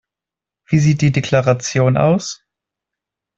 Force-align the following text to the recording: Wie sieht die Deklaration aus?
Wie 0.65 0.79
sieht 0.79 1.01
die 1.01 1.11
Deklaration 1.11 1.95
aus? 1.95 2.41